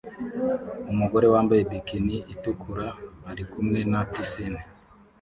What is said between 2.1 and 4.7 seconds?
itukura arikumwe na pisine